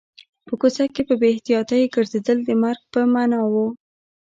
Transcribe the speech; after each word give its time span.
په 0.47 0.53
کوڅه 0.61 0.85
کې 0.93 1.01
په 1.09 1.13
بې 1.19 1.27
احتیاطۍ 1.33 1.81
ګرځېدل 1.95 2.37
د 2.45 2.49
مرګ 2.63 2.81
په 2.93 2.99
معنا 3.13 3.41
و 3.51 3.53